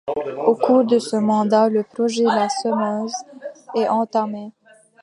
[0.47, 3.13] Au cours de ce mandat, le projet La Semeuse
[3.75, 4.51] est entamé.